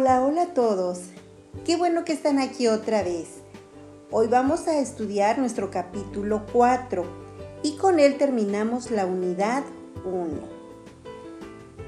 Hola, 0.00 0.24
hola 0.24 0.42
a 0.42 0.54
todos. 0.54 1.00
Qué 1.64 1.74
bueno 1.74 2.04
que 2.04 2.12
están 2.12 2.38
aquí 2.38 2.68
otra 2.68 3.02
vez. 3.02 3.40
Hoy 4.12 4.28
vamos 4.28 4.68
a 4.68 4.78
estudiar 4.78 5.40
nuestro 5.40 5.72
capítulo 5.72 6.46
4 6.52 7.04
y 7.64 7.72
con 7.78 7.98
él 7.98 8.16
terminamos 8.16 8.92
la 8.92 9.06
unidad 9.06 9.64
1. 10.04 10.28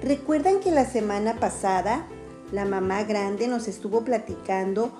¿Recuerdan 0.03 0.59
que 0.59 0.73
la 0.73 0.87
semana 0.87 1.39
pasada 1.39 2.05
la 2.51 2.65
mamá 2.65 3.05
grande 3.05 3.47
nos 3.47 3.69
estuvo 3.69 4.01
platicando 4.01 4.91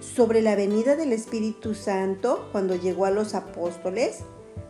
sobre 0.00 0.42
la 0.42 0.54
venida 0.54 0.94
del 0.94 1.14
Espíritu 1.14 1.74
Santo 1.74 2.50
cuando 2.52 2.76
llegó 2.76 3.06
a 3.06 3.10
los 3.10 3.34
apóstoles, 3.34 4.18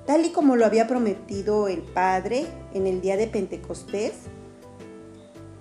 tal 0.07 0.25
y 0.25 0.31
como 0.31 0.55
lo 0.55 0.67
había 0.67 0.87
prometido 0.87 1.67
el 1.67 1.83
Padre 1.83 2.47
en 2.75 2.87
el 2.87 3.01
día 3.01 3.17
de 3.17 3.27
Pentecostés? 3.27 4.13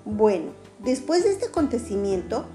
Bueno, 0.05 0.60
después 0.83 1.23
de 1.23 1.31
este 1.31 1.45
acontecimiento, 1.47 2.45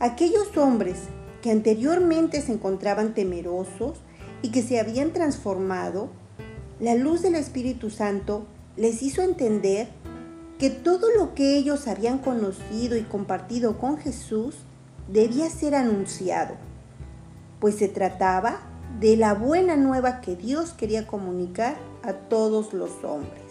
aquellos 0.00 0.56
hombres 0.56 0.98
que 1.42 1.50
anteriormente 1.50 2.40
se 2.42 2.52
encontraban 2.52 3.14
temerosos 3.14 3.98
y 4.42 4.50
que 4.50 4.62
se 4.62 4.78
habían 4.80 5.12
transformado, 5.12 6.10
la 6.80 6.94
luz 6.94 7.22
del 7.22 7.34
Espíritu 7.34 7.90
Santo 7.90 8.46
les 8.76 9.02
hizo 9.02 9.22
entender 9.22 9.88
que 10.58 10.70
todo 10.70 11.08
lo 11.16 11.34
que 11.34 11.56
ellos 11.56 11.86
habían 11.88 12.18
conocido 12.18 12.96
y 12.96 13.02
compartido 13.02 13.78
con 13.78 13.98
Jesús 13.98 14.56
debía 15.08 15.48
ser 15.50 15.74
anunciado, 15.74 16.54
pues 17.60 17.76
se 17.76 17.88
trataba 17.88 18.60
de 19.00 19.16
la 19.16 19.34
buena 19.34 19.76
nueva 19.76 20.20
que 20.20 20.36
Dios 20.36 20.70
quería 20.72 21.06
comunicar 21.06 21.76
a 22.02 22.12
todos 22.12 22.72
los 22.72 22.90
hombres. 23.04 23.42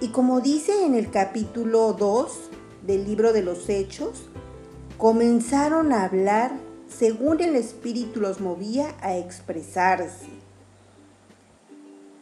Y 0.00 0.08
como 0.08 0.40
dice 0.40 0.84
en 0.84 0.94
el 0.94 1.10
capítulo 1.10 1.92
2 1.92 2.50
del 2.86 3.04
libro 3.04 3.32
de 3.32 3.42
los 3.42 3.68
Hechos, 3.68 4.28
comenzaron 4.98 5.92
a 5.92 6.04
hablar 6.04 6.52
según 6.88 7.40
el 7.40 7.56
Espíritu 7.56 8.20
los 8.20 8.40
movía 8.40 8.94
a 9.00 9.16
expresarse. 9.16 10.28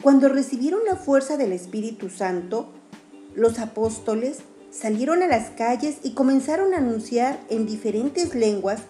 Cuando 0.02 0.28
recibieron 0.28 0.80
la 0.84 0.96
fuerza 0.96 1.36
del 1.36 1.52
Espíritu 1.52 2.10
Santo, 2.10 2.68
los 3.34 3.58
apóstoles 3.58 4.38
salieron 4.70 5.22
a 5.22 5.28
las 5.28 5.50
calles 5.50 5.98
y 6.02 6.12
comenzaron 6.12 6.74
a 6.74 6.78
anunciar 6.78 7.40
en 7.48 7.66
diferentes 7.66 8.34
lenguas 8.34 8.80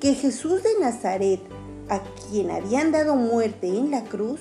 que 0.00 0.14
Jesús 0.14 0.62
de 0.62 0.78
Nazaret, 0.80 1.40
a 1.88 2.00
quien 2.30 2.50
habían 2.50 2.92
dado 2.92 3.16
muerte 3.16 3.68
en 3.68 3.90
la 3.90 4.04
cruz, 4.04 4.40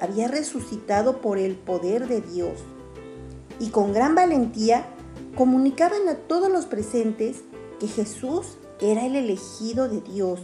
había 0.00 0.28
resucitado 0.28 1.20
por 1.20 1.38
el 1.38 1.56
poder 1.56 2.06
de 2.08 2.20
Dios. 2.20 2.60
Y 3.58 3.68
con 3.68 3.92
gran 3.92 4.14
valentía 4.14 4.86
comunicaban 5.34 6.08
a 6.08 6.14
todos 6.14 6.50
los 6.50 6.66
presentes 6.66 7.42
que 7.80 7.88
Jesús 7.88 8.56
era 8.80 9.06
el 9.06 9.16
elegido 9.16 9.88
de 9.88 10.00
Dios 10.00 10.40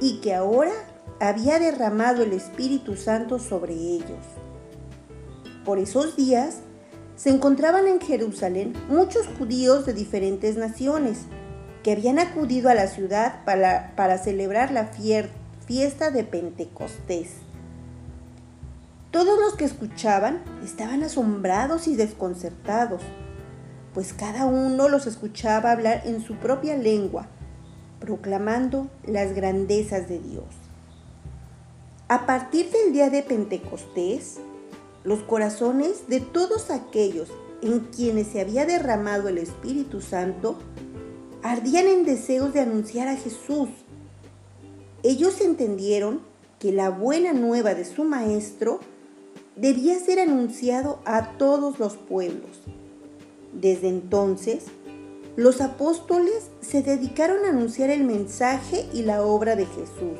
y 0.00 0.20
que 0.20 0.34
ahora 0.34 0.72
había 1.20 1.58
derramado 1.58 2.22
el 2.22 2.32
Espíritu 2.32 2.96
Santo 2.96 3.38
sobre 3.38 3.74
ellos. 3.74 4.18
Por 5.64 5.78
esos 5.78 6.16
días 6.16 6.58
se 7.16 7.30
encontraban 7.30 7.86
en 7.86 8.00
Jerusalén 8.00 8.72
muchos 8.88 9.28
judíos 9.38 9.86
de 9.86 9.92
diferentes 9.92 10.56
naciones 10.56 11.18
que 11.82 11.92
habían 11.92 12.18
acudido 12.18 12.68
a 12.68 12.74
la 12.74 12.86
ciudad 12.88 13.44
para, 13.44 13.94
para 13.96 14.18
celebrar 14.18 14.72
la 14.72 14.90
fiesta 15.66 16.10
de 16.10 16.24
Pentecostés. 16.24 17.30
Todos 19.12 19.38
los 19.38 19.54
que 19.54 19.64
escuchaban 19.64 20.42
estaban 20.64 21.02
asombrados 21.02 21.86
y 21.86 21.96
desconcertados, 21.96 23.02
pues 23.94 24.12
cada 24.12 24.46
uno 24.46 24.88
los 24.88 25.06
escuchaba 25.06 25.72
hablar 25.72 26.02
en 26.06 26.22
su 26.22 26.36
propia 26.36 26.76
lengua, 26.76 27.28
proclamando 28.00 28.88
las 29.06 29.34
grandezas 29.34 30.08
de 30.08 30.18
Dios. 30.18 30.46
A 32.08 32.26
partir 32.26 32.70
del 32.70 32.92
día 32.92 33.10
de 33.10 33.22
Pentecostés, 33.22 34.38
los 35.04 35.20
corazones 35.20 36.08
de 36.08 36.20
todos 36.20 36.70
aquellos 36.70 37.28
en 37.62 37.80
quienes 37.80 38.28
se 38.28 38.40
había 38.40 38.66
derramado 38.66 39.28
el 39.28 39.38
Espíritu 39.38 40.00
Santo 40.00 40.58
ardían 41.42 41.86
en 41.86 42.04
deseos 42.04 42.52
de 42.52 42.60
anunciar 42.60 43.08
a 43.08 43.16
Jesús. 43.16 43.68
Ellos 45.02 45.40
entendieron 45.40 46.20
que 46.58 46.72
la 46.72 46.90
buena 46.90 47.32
nueva 47.32 47.74
de 47.74 47.84
su 47.84 48.04
Maestro 48.04 48.80
debía 49.56 49.98
ser 49.98 50.20
anunciado 50.20 51.00
a 51.04 51.36
todos 51.38 51.78
los 51.78 51.96
pueblos. 51.96 52.62
Desde 53.52 53.88
entonces, 53.88 54.64
los 55.36 55.60
apóstoles 55.60 56.50
se 56.60 56.82
dedicaron 56.82 57.44
a 57.44 57.50
anunciar 57.50 57.90
el 57.90 58.04
mensaje 58.04 58.86
y 58.92 59.02
la 59.02 59.22
obra 59.22 59.56
de 59.56 59.66
Jesús. 59.66 60.18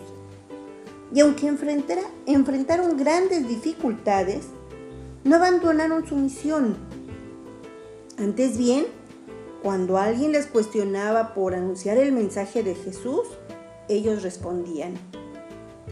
Y 1.14 1.20
aunque 1.20 1.46
enfrentaron 1.46 2.96
grandes 2.96 3.46
dificultades, 3.46 4.46
no 5.24 5.36
abandonaron 5.36 6.06
su 6.06 6.16
misión. 6.16 6.76
Antes 8.18 8.56
bien, 8.56 8.86
cuando 9.62 9.98
alguien 9.98 10.32
les 10.32 10.46
cuestionaba 10.46 11.34
por 11.34 11.54
anunciar 11.54 11.98
el 11.98 12.12
mensaje 12.12 12.62
de 12.62 12.74
Jesús, 12.74 13.22
ellos 13.88 14.22
respondían, 14.22 14.94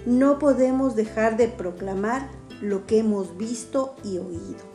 no 0.06 0.38
podemos 0.38 0.96
dejar 0.96 1.36
de 1.36 1.48
proclamar 1.48 2.30
lo 2.62 2.86
que 2.86 2.98
hemos 2.98 3.36
visto 3.36 3.94
y 4.02 4.18
oído. 4.18 4.69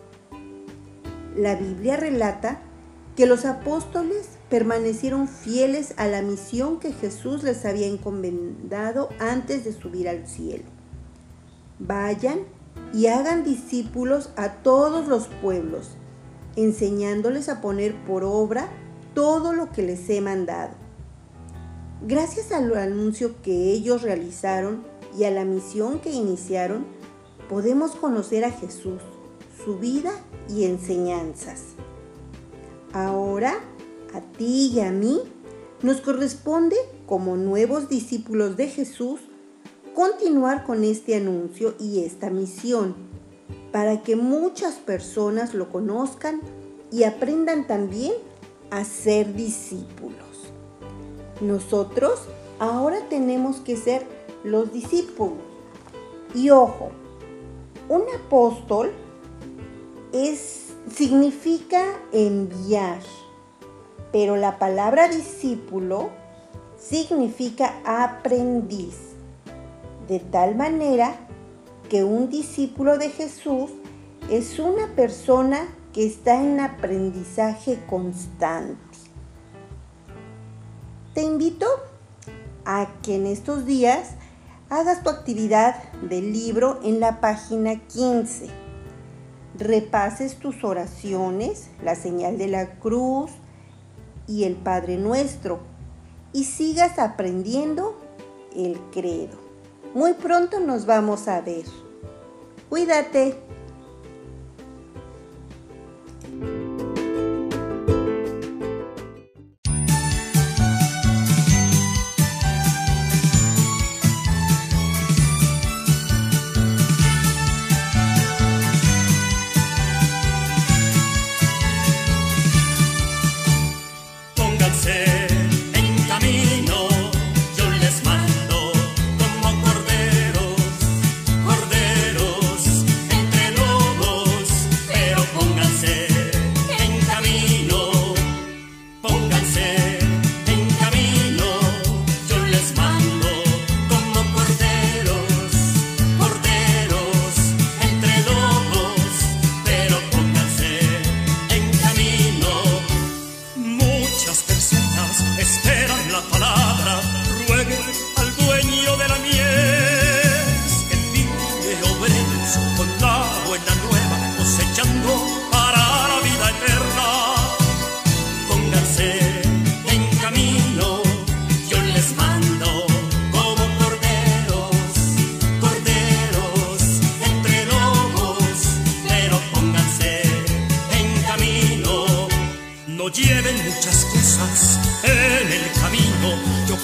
La 1.35 1.55
Biblia 1.55 1.97
relata 1.97 2.61
que 3.15 3.25
los 3.25 3.45
apóstoles 3.45 4.29
permanecieron 4.49 5.27
fieles 5.27 5.93
a 5.97 6.07
la 6.07 6.21
misión 6.21 6.79
que 6.79 6.93
Jesús 6.93 7.43
les 7.43 7.65
había 7.65 7.87
encomendado 7.87 9.09
antes 9.19 9.65
de 9.65 9.73
subir 9.73 10.07
al 10.07 10.27
cielo. 10.27 10.63
Vayan 11.79 12.39
y 12.93 13.07
hagan 13.07 13.43
discípulos 13.43 14.29
a 14.37 14.53
todos 14.63 15.07
los 15.07 15.27
pueblos, 15.27 15.91
enseñándoles 16.55 17.49
a 17.49 17.59
poner 17.59 17.95
por 18.05 18.23
obra 18.23 18.69
todo 19.13 19.51
lo 19.51 19.71
que 19.71 19.81
les 19.81 20.09
he 20.09 20.21
mandado. 20.21 20.73
Gracias 22.01 22.51
al 22.51 22.75
anuncio 22.77 23.41
que 23.41 23.71
ellos 23.71 24.03
realizaron 24.03 24.83
y 25.17 25.25
a 25.25 25.31
la 25.31 25.43
misión 25.43 25.99
que 25.99 26.11
iniciaron, 26.11 26.85
podemos 27.49 27.91
conocer 27.95 28.43
a 28.45 28.51
Jesús, 28.51 29.01
su 29.65 29.79
vida 29.79 30.11
y 30.47 30.65
enseñanzas. 30.65 31.63
Ahora, 32.93 33.55
a 34.13 34.21
ti 34.21 34.71
y 34.73 34.79
a 34.79 34.91
mí, 34.91 35.19
nos 35.81 35.99
corresponde, 36.01 36.77
como 37.05 37.35
nuevos 37.35 37.89
discípulos 37.89 38.55
de 38.55 38.67
Jesús, 38.67 39.19
continuar 39.93 40.63
con 40.65 40.83
este 40.83 41.15
anuncio 41.15 41.73
y 41.79 42.03
esta 42.03 42.29
misión 42.29 42.95
para 43.71 44.01
que 44.03 44.15
muchas 44.15 44.75
personas 44.75 45.53
lo 45.53 45.69
conozcan 45.69 46.41
y 46.91 47.03
aprendan 47.03 47.67
también 47.67 48.13
a 48.71 48.85
ser 48.85 49.33
discípulos. 49.33 50.53
Nosotros 51.41 52.21
ahora 52.59 52.99
tenemos 53.09 53.57
que 53.57 53.75
ser 53.75 54.05
los 54.43 54.71
discípulos. 54.71 55.39
Y 56.33 56.51
ojo, 56.51 56.91
un 57.89 58.03
apóstol 58.15 58.91
significa 60.89 61.83
enviar, 62.13 63.01
pero 64.11 64.37
la 64.37 64.57
palabra 64.59 65.09
discípulo 65.09 66.09
significa 66.77 67.73
aprendiz 67.85 68.95
de 70.07 70.19
tal 70.19 70.55
manera 70.55 71.15
que 71.89 72.03
un 72.03 72.29
discípulo 72.29 72.97
de 72.97 73.09
Jesús 73.09 73.71
es 74.29 74.59
una 74.59 74.87
persona 74.95 75.67
que 75.93 76.05
está 76.05 76.41
en 76.41 76.59
aprendizaje 76.59 77.79
constante. 77.87 78.97
Te 81.13 81.23
invito 81.23 81.67
a 82.65 82.87
que 83.01 83.15
en 83.15 83.27
estos 83.27 83.65
días 83.65 84.11
hagas 84.69 85.03
tu 85.03 85.09
actividad 85.09 85.91
del 86.01 86.33
libro 86.33 86.79
en 86.83 86.99
la 86.99 87.21
página 87.21 87.79
15. 87.87 88.64
Repases 89.57 90.35
tus 90.37 90.63
oraciones, 90.63 91.69
la 91.83 91.95
señal 91.95 92.37
de 92.37 92.47
la 92.47 92.75
cruz 92.79 93.31
y 94.27 94.43
el 94.43 94.55
Padre 94.55 94.97
Nuestro 94.97 95.59
y 96.33 96.43
sigas 96.43 96.99
aprendiendo 96.99 97.95
el 98.55 98.77
credo. 98.91 99.37
Muy 99.93 100.13
pronto 100.13 100.59
nos 100.59 100.85
vamos 100.85 101.29
a 101.29 101.39
ver. 101.39 101.63
Cuídate. 102.69 103.54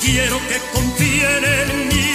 Quiero 0.01 0.37
que 0.47 0.57
confíen 0.73 1.43
en 1.43 1.87
mí. 1.87 2.11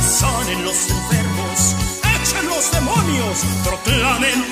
Sanen 0.00 0.64
los 0.64 0.88
enfermos, 0.88 1.76
echen 2.14 2.46
los 2.48 2.70
demonios, 2.72 3.44
proclamen 3.64 4.45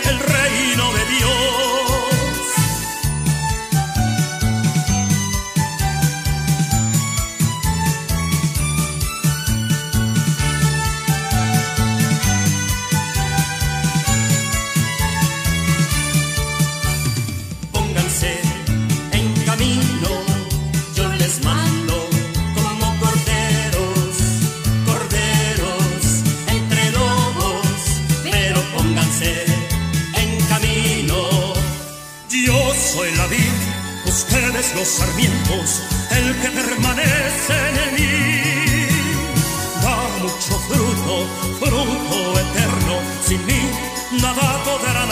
los 34.76 34.88
sarmientos, 34.88 35.82
el 36.10 36.40
que 36.40 36.48
permanece 36.50 37.54
en 37.84 37.94
mí. 37.94 38.86
Da 39.82 39.96
mucho 40.20 40.58
fruto, 40.68 41.26
fruto 41.60 42.40
eterno, 42.40 43.00
sin 43.26 43.44
mí 43.46 43.70
nada 44.20 44.62
podrá 44.64 45.06